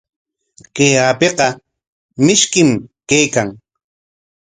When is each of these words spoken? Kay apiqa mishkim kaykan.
Kay 0.75 0.93
apiqa 1.09 1.47
mishkim 2.25 2.69
kaykan. 3.09 3.49